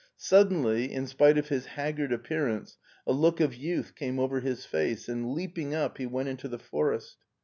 [0.17, 5.07] Suddenly, in spite of his haggard appearance, a look of youth came over his face,
[5.07, 7.17] and leaping up he went into the forest.